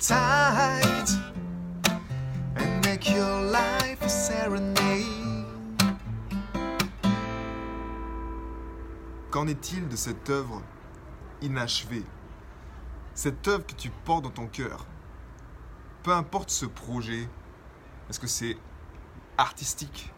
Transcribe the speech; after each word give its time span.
Qu'en 0.00 0.06
est-il 9.48 9.88
de 9.88 9.96
cette 9.96 10.30
œuvre 10.30 10.62
inachevée? 11.42 12.04
Cette 13.14 13.48
œuvre 13.48 13.66
que 13.66 13.74
tu 13.74 13.90
portes 13.90 14.22
dans 14.22 14.30
ton 14.30 14.46
cœur. 14.46 14.86
Peu 16.04 16.12
importe 16.12 16.50
ce 16.50 16.66
projet, 16.66 17.28
est-ce 18.08 18.20
que 18.20 18.28
c'est 18.28 18.56
artistique? 19.36 20.14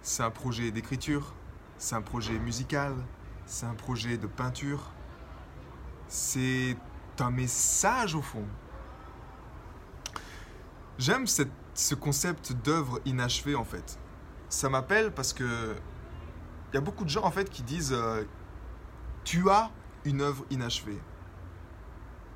C'est 0.00 0.22
un 0.22 0.30
projet 0.30 0.70
d'écriture? 0.70 1.34
C'est 1.76 1.96
un 1.96 2.02
projet 2.02 2.38
musical? 2.38 2.94
C'est 3.46 3.66
un 3.66 3.74
projet 3.74 4.16
de 4.16 4.28
peinture? 4.28 4.92
C'est 6.06 6.76
un 7.20 7.30
message 7.30 8.14
au 8.14 8.22
fond. 8.22 8.44
J'aime 10.98 11.26
ce 11.26 11.94
concept 11.94 12.52
d'œuvre 12.52 13.00
inachevée 13.04 13.54
en 13.54 13.64
fait. 13.64 13.98
Ça 14.48 14.68
m'appelle 14.68 15.12
parce 15.12 15.32
que 15.32 15.76
il 16.72 16.74
y 16.74 16.78
a 16.78 16.80
beaucoup 16.80 17.04
de 17.04 17.08
gens 17.08 17.24
en 17.24 17.30
fait 17.30 17.48
qui 17.48 17.62
disent 17.62 17.92
euh, 17.92 18.24
tu 19.24 19.48
as 19.50 19.70
une 20.04 20.20
œuvre 20.20 20.44
inachevée. 20.50 21.00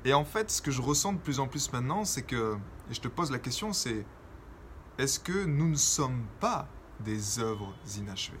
Et 0.05 0.13
en 0.13 0.25
fait, 0.25 0.51
ce 0.51 0.61
que 0.61 0.71
je 0.71 0.81
ressens 0.81 1.13
de 1.13 1.17
plus 1.19 1.39
en 1.39 1.47
plus 1.47 1.71
maintenant, 1.71 2.03
c'est 2.03 2.23
que, 2.23 2.57
et 2.89 2.93
je 2.93 3.01
te 3.01 3.07
pose 3.07 3.31
la 3.31 3.39
question, 3.39 3.71
c'est 3.71 4.05
est-ce 4.97 5.19
que 5.19 5.45
nous 5.45 5.69
ne 5.69 5.75
sommes 5.75 6.25
pas 6.39 6.67
des 6.99 7.39
œuvres 7.39 7.73
inachevées? 7.97 8.37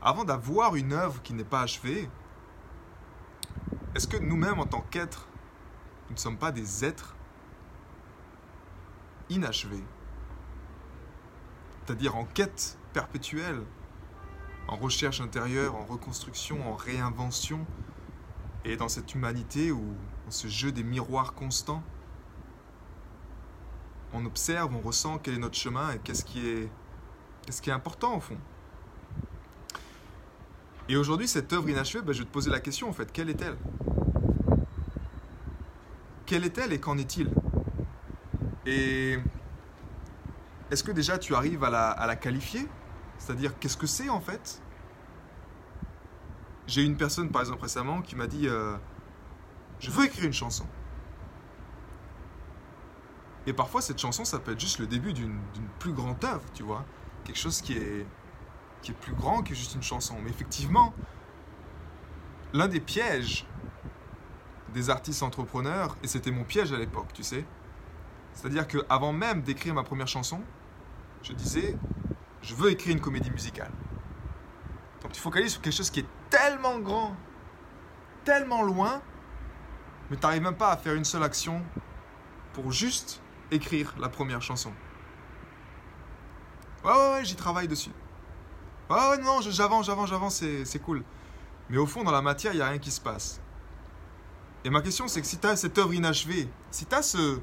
Avant 0.00 0.24
d'avoir 0.24 0.76
une 0.76 0.92
œuvre 0.92 1.20
qui 1.22 1.34
n'est 1.34 1.44
pas 1.44 1.62
achevée, 1.62 2.08
est-ce 3.98 4.06
que 4.06 4.16
nous-mêmes, 4.16 4.60
en 4.60 4.64
tant 4.64 4.82
qu'êtres, 4.92 5.26
nous 6.08 6.14
ne 6.14 6.20
sommes 6.20 6.38
pas 6.38 6.52
des 6.52 6.84
êtres 6.84 7.16
inachevés? 9.28 9.82
C'est-à-dire 11.84 12.14
en 12.14 12.24
quête 12.24 12.78
perpétuelle, 12.92 13.60
en 14.68 14.76
recherche 14.76 15.20
intérieure, 15.20 15.74
en 15.74 15.84
reconstruction, 15.84 16.64
en 16.70 16.76
réinvention, 16.76 17.66
et 18.64 18.76
dans 18.76 18.88
cette 18.88 19.16
humanité 19.16 19.72
où, 19.72 19.82
dans 20.26 20.30
ce 20.30 20.46
jeu 20.46 20.70
des 20.70 20.84
miroirs 20.84 21.34
constants, 21.34 21.82
on 24.12 24.24
observe, 24.26 24.72
on 24.76 24.80
ressent 24.80 25.18
quel 25.18 25.34
est 25.34 25.38
notre 25.38 25.58
chemin 25.58 25.90
et 25.90 25.98
qu'est-ce 25.98 26.24
qui 26.24 26.46
est, 26.46 26.70
qu'est-ce 27.44 27.60
qui 27.60 27.70
est 27.70 27.72
important 27.72 28.18
au 28.18 28.20
fond. 28.20 28.38
Et 30.88 30.96
aujourd'hui, 30.96 31.28
cette 31.28 31.52
œuvre 31.52 31.68
inachevée, 31.68 32.02
ben, 32.02 32.12
je 32.12 32.20
vais 32.20 32.24
te 32.24 32.32
poser 32.32 32.50
la 32.50 32.60
question 32.60 32.88
en 32.88 32.92
fait, 32.92 33.12
quelle 33.12 33.28
est-elle? 33.28 33.56
Quelle 36.24 36.44
est-elle 36.44 36.72
et 36.72 36.80
qu'en 36.80 36.96
est-il? 36.96 37.30
Et 38.66 39.18
est-ce 40.70 40.84
que 40.84 40.92
déjà 40.92 41.18
tu 41.18 41.34
arrives 41.34 41.64
à 41.64 41.70
la, 42.06 42.16
qualifier? 42.16 42.66
C'est-à-dire, 43.18 43.58
qu'est-ce 43.58 43.76
que 43.76 43.86
c'est 43.86 44.08
en 44.08 44.20
fait? 44.20 44.62
J'ai 46.66 46.82
une 46.82 46.96
personne 46.96 47.30
par 47.30 47.42
exemple 47.42 47.62
récemment 47.62 48.02
qui 48.02 48.14
m'a 48.14 48.26
dit 48.26 48.46
euh, 48.46 48.76
Je 49.80 49.90
veux 49.90 50.04
écrire 50.04 50.24
une 50.24 50.34
chanson. 50.34 50.66
Et 53.46 53.54
parfois, 53.54 53.80
cette 53.80 53.98
chanson, 53.98 54.26
ça 54.26 54.38
peut 54.38 54.52
être 54.52 54.60
juste 54.60 54.78
le 54.78 54.86
début 54.86 55.14
d'une 55.14 55.40
plus 55.78 55.92
grande 55.92 56.22
œuvre, 56.24 56.44
tu 56.52 56.62
vois. 56.62 56.84
Quelque 57.24 57.38
chose 57.38 57.62
qui 57.62 57.72
est, 57.72 58.06
qui 58.82 58.92
est 58.92 58.94
plus 58.94 59.14
grand 59.14 59.42
que 59.42 59.54
juste 59.54 59.74
une 59.74 59.82
chanson. 59.82 60.16
Mais 60.22 60.30
effectivement, 60.30 60.94
l'un 62.52 62.68
des 62.68 62.80
pièges 62.80 63.46
des 64.74 64.90
artistes 64.90 65.22
entrepreneurs, 65.22 65.96
et 66.02 66.06
c'était 66.06 66.30
mon 66.30 66.44
piège 66.44 66.72
à 66.72 66.76
l'époque, 66.76 67.12
tu 67.14 67.22
sais, 67.22 67.44
c'est-à-dire 68.34 68.68
qu'avant 68.68 69.12
même 69.12 69.42
d'écrire 69.42 69.74
ma 69.74 69.82
première 69.82 70.08
chanson, 70.08 70.42
je 71.22 71.32
disais, 71.32 71.76
je 72.42 72.54
veux 72.54 72.70
écrire 72.70 72.94
une 72.94 73.00
comédie 73.00 73.30
musicale. 73.30 73.72
Donc 75.02 75.12
tu 75.12 75.20
focalises 75.20 75.52
sur 75.52 75.62
quelque 75.62 75.74
chose 75.74 75.90
qui 75.90 76.00
est 76.00 76.08
tellement 76.30 76.78
grand, 76.78 77.16
tellement 78.24 78.62
loin, 78.62 79.00
mais 80.10 80.16
tu 80.16 80.22
n'arrives 80.22 80.42
même 80.42 80.56
pas 80.56 80.70
à 80.70 80.76
faire 80.76 80.94
une 80.94 81.04
seule 81.04 81.22
action 81.22 81.62
pour 82.52 82.70
juste 82.72 83.22
écrire 83.50 83.94
la 83.98 84.08
première 84.08 84.42
chanson. 84.42 84.72
Ouais, 86.84 86.92
ouais, 86.92 87.12
ouais, 87.14 87.24
j'y 87.24 87.36
travaille 87.36 87.68
dessus. 87.68 87.90
Ouais, 88.90 88.96
ouais, 89.10 89.18
non, 89.18 89.40
j'avance, 89.42 89.86
j'avance, 89.86 90.08
j'avance, 90.08 90.44
c'est 90.64 90.78
cool. 90.78 91.04
Mais 91.68 91.76
au 91.76 91.86
fond, 91.86 92.04
dans 92.04 92.10
la 92.10 92.22
matière, 92.22 92.52
il 92.54 92.56
n'y 92.56 92.62
a 92.62 92.68
rien 92.68 92.78
qui 92.78 92.90
se 92.90 93.00
passe. 93.00 93.40
Et 94.64 94.70
ma 94.70 94.80
question, 94.80 95.08
c'est 95.08 95.20
que 95.20 95.26
si 95.26 95.38
tu 95.38 95.46
as 95.46 95.56
cette 95.56 95.76
œuvre 95.78 95.92
inachevée, 95.92 96.48
si 96.70 96.86
tu 96.86 96.94
as 96.94 97.02
ce, 97.02 97.38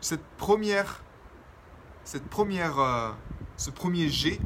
cette 0.00 0.24
première, 0.36 1.02
cette 2.04 2.28
première, 2.28 2.78
euh, 2.78 3.10
ce 3.56 3.70
premier 3.70 4.08
jet, 4.08 4.40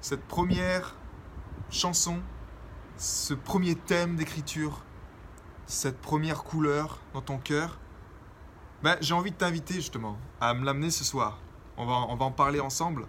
cette 0.00 0.24
première 0.24 0.94
chanson, 1.70 2.20
ce 2.98 3.32
premier 3.32 3.74
thème 3.74 4.16
d'écriture, 4.16 4.82
cette 5.66 5.98
première 6.00 6.44
couleur 6.44 6.98
dans 7.14 7.22
ton 7.22 7.38
cœur, 7.38 7.78
ben, 8.82 8.96
j'ai 9.00 9.14
envie 9.14 9.30
de 9.30 9.36
t'inviter 9.36 9.74
justement 9.74 10.18
à 10.40 10.52
me 10.52 10.64
l'amener 10.64 10.90
ce 10.90 11.04
soir. 11.04 11.38
On 11.78 11.86
va, 11.86 11.94
on 12.08 12.16
va 12.16 12.26
en 12.26 12.30
parler 12.30 12.60
ensemble 12.60 13.06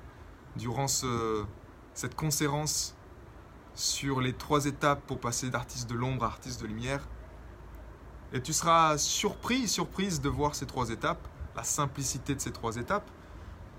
durant 0.58 0.88
ce, 0.88 1.46
cette 1.94 2.16
conférence 2.16 2.96
sur 3.74 4.22
les 4.22 4.34
trois 4.34 4.66
étapes 4.66 5.02
pour 5.06 5.20
passer 5.20 5.50
d'artiste 5.50 5.90
de 5.90 5.96
l'ombre 5.96 6.24
à 6.26 6.28
artiste 6.28 6.62
de 6.62 6.68
lumière. 6.68 7.08
Et 8.34 8.42
tu 8.42 8.52
seras 8.52 8.98
surpris, 8.98 9.68
surprise 9.68 10.20
de 10.20 10.30
voir 10.30 10.56
ces 10.56 10.66
trois 10.66 10.90
étapes, 10.90 11.28
la 11.56 11.64
simplicité 11.64 12.36
de 12.36 12.42
ces 12.42 12.52
trois 12.52 12.76
étapes, 12.76 13.10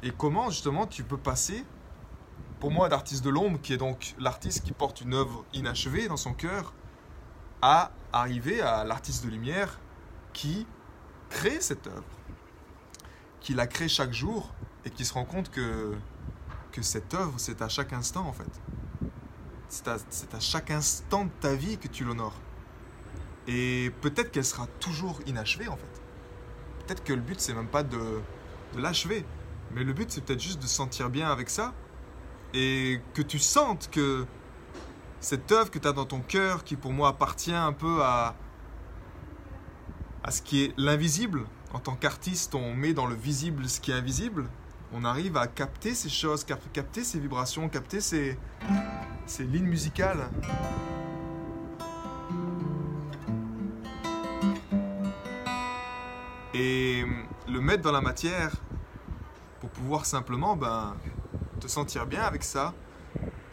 et 0.03 0.11
comment 0.11 0.51
justement 0.51 0.87
tu 0.87 1.05
peux 1.05 1.19
passer, 1.19 1.65
pour 2.61 2.71
moi, 2.71 2.89
d'artiste 2.89 3.25
de 3.25 3.31
l'ombre, 3.31 3.61
qui 3.61 3.73
est 3.73 3.79
donc 3.79 4.15
l'artiste 4.19 4.65
qui 4.65 4.73
porte 4.73 5.01
une 5.01 5.15
œuvre 5.15 5.45
inachevée 5.53 6.09
dans 6.09 6.17
son 6.17 6.33
cœur, 6.33 6.73
à 7.63 7.93
arriver 8.13 8.61
à 8.61 8.85
l'artiste 8.85 9.25
de 9.25 9.31
lumière 9.31 9.79
qui 10.33 10.67
crée 11.31 11.61
cette 11.61 11.87
œuvre, 11.87 12.05
qui 13.41 13.55
la 13.55 13.67
crée 13.67 13.89
chaque 13.89 14.13
jour 14.13 14.53
et 14.85 14.91
qui 14.91 15.05
se 15.05 15.13
rend 15.13 15.25
compte 15.25 15.51
que, 15.51 15.95
que 16.73 16.83
cette 16.83 17.15
œuvre, 17.15 17.35
c'est 17.37 17.63
à 17.63 17.69
chaque 17.69 17.93
instant 17.93 18.27
en 18.27 18.33
fait. 18.33 18.61
C'est 19.69 19.89
à, 19.89 20.41
chaque 20.41 20.71
instant 20.71 21.27
de 21.27 21.31
ta 21.41 21.55
vie 21.55 21.77
que 21.79 21.89
tu 21.89 22.05
l'honores. 22.05 22.41
Et 23.47 23.93
peut-être 24.01 24.31
qu'elle 24.31 24.45
sera 24.45 24.67
toujours 24.81 25.21
inachevée 25.27 25.69
en 25.69 25.77
fait. 25.77 26.03
Peut-être 26.87 27.05
que 27.05 27.13
le 27.13 27.21
but, 27.21 27.39
c'est 27.41 27.55
même 27.55 27.69
pas 27.69 27.83
de, 27.83 28.21
l'achever. 28.77 29.25
Mais 29.75 29.85
le 29.85 29.93
but, 29.93 30.11
c'est 30.11 30.25
peut-être 30.25 30.41
juste 30.41 30.61
de 30.63 30.67
se 30.67 30.75
sentir 30.75 31.11
bien 31.11 31.31
avec 31.31 31.51
ça. 31.51 31.75
Et 32.55 33.01
que 33.13 33.21
tu 33.21 33.39
sentes 33.39 33.91
que 33.91 34.27
cette 35.21 35.53
œuvre 35.53 35.71
que 35.71 35.79
tu 35.79 35.87
as 35.87 35.93
dans 35.93 36.07
ton 36.07 36.21
cœur, 36.21 36.65
qui 36.65 36.77
pour 36.77 36.93
moi 36.93 37.09
appartient 37.09 37.53
un 37.53 37.75
peu 37.75 38.03
à, 38.03 38.37
à 40.23 40.31
ce 40.31 40.41
qui 40.41 40.65
est 40.65 40.75
l'invisible, 40.79 41.45
en 41.75 41.81
tant 41.81 41.95
qu'artiste, 41.95 42.55
on 42.55 42.73
met 42.73 42.95
dans 42.95 43.07
le 43.07 43.15
visible 43.15 43.69
ce 43.69 43.81
qui 43.81 43.91
est 43.91 43.95
invisible. 43.95 44.49
On 44.93 45.05
arrive 45.05 45.37
à 45.37 45.47
capter 45.47 45.95
ces 45.95 46.09
choses, 46.09 46.45
capter 46.45 47.05
ces 47.05 47.19
vibrations, 47.19 47.69
capter 47.69 48.01
ces, 48.01 48.39
ces 49.27 49.45
lignes 49.45 49.67
musicales. 49.67 50.29
Et 56.55 57.05
le 57.49 57.61
mettre 57.61 57.83
dans 57.83 57.93
la 57.93 58.01
matière 58.01 58.57
pour 59.61 59.71
pouvoir 59.71 60.07
simplement 60.07 60.57
ben, 60.57 60.97
te 61.61 61.69
sentir 61.69 62.07
bien 62.07 62.23
avec 62.23 62.43
ça. 62.43 62.75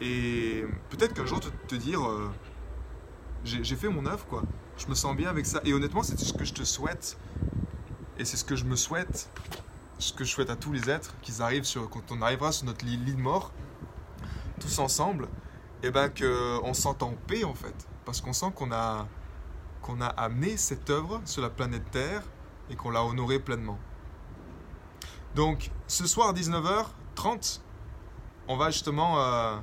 Et 0.00 0.64
peut-être 0.90 1.14
qu'un 1.14 1.26
jour 1.26 1.40
te, 1.40 1.48
te 1.48 1.74
dire 1.74 2.04
euh, 2.04 2.30
j'ai 3.44 3.76
fait 3.76 3.88
mon 3.88 4.06
œuvre 4.06 4.26
quoi. 4.26 4.42
Je 4.76 4.86
me 4.88 4.94
sens 4.94 5.16
bien 5.16 5.30
avec 5.30 5.46
ça. 5.46 5.60
Et 5.64 5.72
honnêtement, 5.72 6.02
c'est 6.02 6.18
ce 6.18 6.32
que 6.32 6.44
je 6.44 6.52
te 6.52 6.64
souhaite. 6.64 7.16
Et 8.18 8.24
c'est 8.24 8.36
ce 8.36 8.44
que 8.44 8.56
je 8.56 8.64
me 8.64 8.76
souhaite. 8.76 9.30
Ce 9.98 10.12
que 10.12 10.24
je 10.24 10.30
souhaite 10.30 10.50
à 10.50 10.56
tous 10.56 10.72
les 10.72 10.90
êtres, 10.90 11.14
qu'ils 11.22 11.42
arrivent 11.42 11.64
sur, 11.64 11.88
quand 11.88 12.12
on 12.12 12.20
arrivera 12.20 12.52
sur 12.52 12.66
notre 12.66 12.84
lit, 12.84 12.98
de 12.98 13.20
mort, 13.20 13.52
tous 14.60 14.78
ensemble, 14.78 15.24
et 15.82 15.88
eh 15.88 15.90
ben 15.90 16.10
qu'on 16.10 16.74
sente 16.74 17.02
en 17.02 17.14
paix 17.26 17.44
en 17.44 17.54
fait. 17.54 17.74
Parce 18.04 18.20
qu'on 18.20 18.32
sent 18.32 18.52
qu'on 18.54 18.72
a, 18.72 19.06
qu'on 19.82 20.00
a 20.00 20.06
amené 20.06 20.56
cette 20.56 20.90
œuvre 20.90 21.20
sur 21.24 21.42
la 21.42 21.50
planète 21.50 21.90
Terre 21.90 22.22
et 22.70 22.76
qu'on 22.76 22.90
l'a 22.90 23.04
honorée 23.04 23.38
pleinement. 23.38 23.78
Donc, 25.34 25.70
ce 25.86 26.06
soir, 26.06 26.32
19h30, 26.32 27.60
on 28.48 28.56
va 28.56 28.70
justement. 28.70 29.20
Euh, 29.20 29.56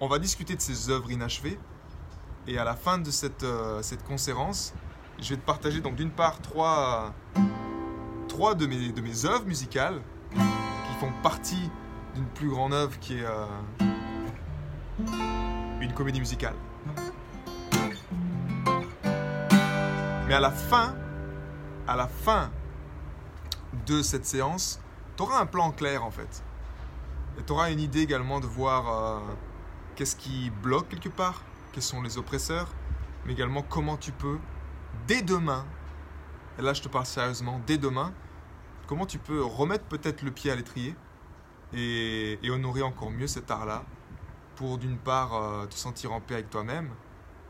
on 0.00 0.08
va 0.08 0.18
discuter 0.18 0.56
de 0.56 0.60
ces 0.60 0.88
œuvres 0.88 1.10
inachevées. 1.10 1.58
Et 2.46 2.58
à 2.58 2.64
la 2.64 2.74
fin 2.74 2.98
de 2.98 3.10
cette, 3.10 3.42
euh, 3.42 3.82
cette 3.82 4.02
conférence, 4.02 4.72
je 5.20 5.30
vais 5.30 5.36
te 5.36 5.44
partager 5.44 5.80
donc 5.80 5.96
d'une 5.96 6.10
part 6.10 6.40
trois, 6.40 7.12
trois 8.30 8.54
de, 8.54 8.64
mes, 8.66 8.92
de 8.92 9.00
mes 9.00 9.26
œuvres 9.26 9.44
musicales 9.44 10.00
qui 10.32 10.94
font 11.00 11.12
partie 11.22 11.68
d'une 12.14 12.26
plus 12.26 12.48
grande 12.48 12.72
œuvre 12.72 12.96
qui 13.00 13.18
est 13.18 13.24
euh, 13.24 13.46
une 15.80 15.92
comédie 15.92 16.20
musicale. 16.20 16.54
Mais 20.28 20.34
à 20.34 20.40
la 20.40 20.52
fin, 20.52 20.94
à 21.88 21.96
la 21.96 22.06
fin 22.06 22.50
de 23.86 24.00
cette 24.00 24.24
séance, 24.24 24.80
tu 25.16 25.24
auras 25.24 25.40
un 25.40 25.46
plan 25.46 25.72
clair 25.72 26.04
en 26.04 26.12
fait. 26.12 26.44
Et 27.36 27.42
tu 27.42 27.52
auras 27.52 27.72
une 27.72 27.80
idée 27.80 28.00
également 28.00 28.38
de 28.38 28.46
voir 28.46 28.88
euh, 28.88 29.18
qu'est-ce 29.96 30.14
qui 30.14 30.50
bloque 30.62 30.88
quelque 30.88 31.08
part, 31.08 31.42
quels 31.72 31.82
sont 31.82 32.00
les 32.00 32.16
oppresseurs, 32.16 32.68
mais 33.26 33.32
également 33.32 33.62
comment 33.62 33.96
tu 33.96 34.12
peux, 34.12 34.38
dès 35.08 35.22
demain, 35.22 35.66
et 36.60 36.62
là 36.62 36.74
je 36.74 36.82
te 36.82 36.88
parle 36.88 37.06
sérieusement, 37.06 37.58
dès 37.66 37.78
demain, 37.78 38.12
comment 38.86 39.06
tu 39.06 39.18
peux 39.18 39.42
remettre 39.42 39.84
peut-être 39.84 40.20
le 40.20 40.30
pied 40.30 40.50
à 40.50 40.56
l'étrier 40.56 40.94
et, 41.72 42.38
honorer 42.50 42.82
encore 42.82 43.10
mieux 43.10 43.26
cet 43.26 43.50
art-là, 43.50 43.84
pour 44.56 44.76
d'une 44.76 44.98
part 44.98 45.34
euh, 45.34 45.66
te 45.66 45.74
sentir 45.74 46.12
en 46.12 46.20
paix 46.20 46.34
avec 46.34 46.50
toi-même, 46.50 46.90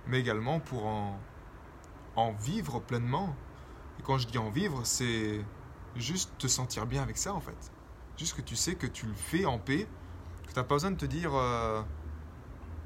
mais 0.06 0.20
également 0.20 0.60
pour 0.60 0.86
en, 0.86 1.18
vivre 2.38 2.80
pleinement. 2.80 3.34
Et 3.98 4.02
quand 4.02 4.18
je 4.18 4.28
dis 4.28 4.38
en 4.38 4.50
vivre, 4.50 4.82
c'est 4.84 5.44
juste 5.96 6.30
te 6.38 6.46
sentir 6.46 6.86
bien 6.86 7.02
avec 7.02 7.16
ça 7.16 7.34
en 7.34 7.40
fait. 7.40 7.72
Juste 8.16 8.36
que 8.36 8.42
tu 8.42 8.54
sais 8.54 8.76
que 8.76 8.86
tu 8.86 9.06
le 9.06 9.14
fais 9.14 9.44
en 9.44 9.58
paix, 9.58 9.88
que 10.46 10.52
tu 10.52 10.56
n'as 10.56 10.64
pas 10.64 10.76
besoin 10.76 10.92
de 10.92 10.96
te 10.96 11.06
dire 11.06 11.34
euh, 11.34 11.82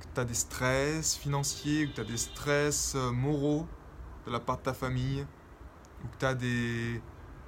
que 0.00 0.06
tu 0.14 0.20
as 0.20 0.24
des 0.24 0.34
stress 0.34 1.16
financiers, 1.16 1.88
que 1.88 1.96
tu 1.96 2.00
as 2.00 2.04
des 2.04 2.16
stress 2.16 2.94
euh, 2.94 3.10
moraux 3.10 3.66
de 4.26 4.30
la 4.30 4.40
part 4.40 4.58
de 4.58 4.62
ta 4.62 4.72
famille, 4.72 5.26
ou 6.04 6.08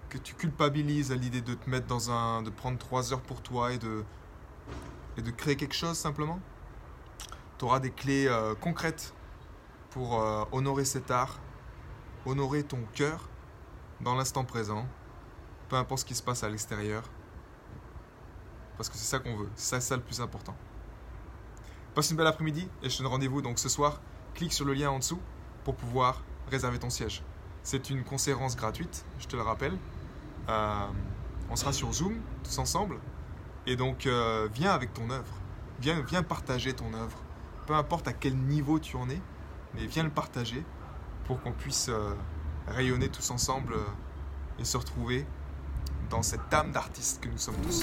que, 0.09 0.19
tu 0.19 0.35
culpabilises 0.35 1.13
à 1.13 1.15
l'idée 1.15 1.43
de 1.43 1.55
te 1.55 1.69
mettre 1.69 1.87
dans 1.87 2.11
un. 2.11 2.43
de 2.43 2.51
prendre 2.51 2.79
trois 2.79 3.13
heures 3.13 3.23
pour 3.23 3.43
toi 3.43 3.73
et 3.73 3.79
de, 3.79 4.05
et 5.17 5.23
de 5.23 5.31
créer 5.31 5.57
quelque 5.57 5.75
chose 5.75 5.97
simplement? 5.97 6.41
Tu 7.59 7.65
auras 7.65 7.81
des 7.81 7.91
clés 7.91 8.27
euh, 8.27 8.55
concrètes 8.55 9.15
pour 9.91 10.23
honorer 10.53 10.85
cet 10.85 11.11
art, 11.11 11.39
honorer 12.27 12.63
ton 12.63 12.81
cœur 12.93 13.29
dans 14.01 14.15
l'instant 14.15 14.45
présent 14.45 14.87
peu 15.69 15.77
importe 15.77 16.01
ce 16.01 16.05
qui 16.05 16.15
se 16.15 16.23
passe 16.23 16.43
à 16.45 16.49
l'extérieur. 16.49 17.03
Parce 18.77 18.89
que 18.89 18.97
c'est 18.97 19.05
ça 19.05 19.19
qu'on 19.19 19.37
veut, 19.37 19.49
c'est 19.57 19.81
ça, 19.81 19.97
le 19.97 20.03
plus 20.03 20.21
important. 20.21 20.55
Passe 21.95 22.11
une 22.11 22.17
belle 22.17 22.27
après-midi 22.27 22.69
et 22.83 22.91
je 22.91 22.97
te 22.97 23.03
donne 23.03 23.13
rendez-vous 23.13 23.43
donc 23.43 23.59
ce 23.59 23.69
soir. 23.69 24.01
Clique 24.35 24.53
sur 24.53 24.67
le 24.67 24.75
lien 24.75 24.91
en 24.91 24.99
dessous 24.99 25.21
pour 25.65 25.77
pouvoir 25.77 26.23
réserver 26.51 26.79
ton 26.79 26.91
siège. 26.91 27.23
C'est 27.67 27.91
une 27.91 28.05
conférence 28.05 28.55
gratuite, 28.55 29.05
je 29.19 29.27
te 29.27 29.35
le 29.35 29.43
rappelle. 29.43 29.77
Euh, 30.49 30.87
on 31.51 31.57
sera 31.57 31.73
sur 31.73 31.93
Zoom 31.93 32.21
tous 32.45 32.59
ensemble. 32.59 33.01
Et 33.67 33.75
donc 33.75 34.07
euh, 34.07 34.49
viens 34.55 34.71
avec 34.71 34.95
ton 34.95 35.11
œuvre. 35.11 35.35
Viens, 35.81 36.01
viens 36.03 36.23
partager 36.23 36.75
ton 36.75 36.95
œuvre. 36.95 37.19
Peu 37.67 37.75
importe 37.75 38.07
à 38.07 38.13
quel 38.13 38.37
niveau 38.37 38.79
tu 38.79 38.97
en 38.97 39.11
es, 39.11 39.21
mais 39.75 39.85
viens 39.85 40.05
le 40.05 40.11
partager 40.11 40.63
pour 41.25 41.41
qu'on 41.41 41.51
puisse 41.51 41.89
euh, 41.89 42.15
rayonner 42.69 43.09
tous 43.09 43.33
ensemble 43.33 43.75
et 44.61 44.65
se 44.65 44.77
retrouver 44.77 45.27
dans 46.09 46.23
cette 46.23 46.55
âme 46.55 46.71
d'artiste 46.71 47.21
que 47.21 47.29
nous 47.29 47.39
sommes 47.39 47.61
tous. 47.65 47.83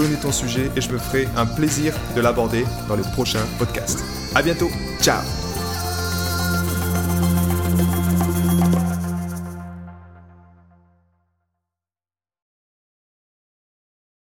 donner 0.00 0.16
ton 0.16 0.32
sujet 0.32 0.70
et 0.76 0.80
je 0.80 0.90
me 0.90 0.98
ferai 0.98 1.28
un 1.36 1.46
plaisir 1.46 1.94
de 2.14 2.20
l'aborder 2.20 2.64
dans 2.88 2.96
les 2.96 3.02
prochains 3.02 3.46
podcasts. 3.58 4.04
À 4.34 4.42
bientôt, 4.42 4.70
ciao 5.00 5.45